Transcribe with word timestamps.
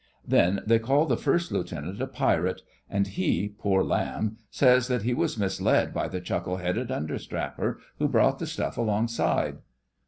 Then 0.27 0.61
they 0.65 0.79
call 0.79 1.05
the 1.05 1.15
First 1.15 1.51
Lieutenant 1.51 2.01
a 2.01 2.07
pirate, 2.07 2.61
and 2.89 3.05
he, 3.05 3.49
poor 3.59 3.83
lamb, 3.83 4.37
says 4.49 4.87
that 4.87 5.03
he 5.03 5.13
was 5.13 5.37
misled 5.37 5.93
by 5.93 6.07
the 6.07 6.19
chuckle 6.19 6.57
headed 6.57 6.89
understrapper 6.89 7.79
who 7.99 8.07
brought 8.09 8.39
the 8.39 8.47
stuff 8.47 8.79
alongside. 8.79 9.59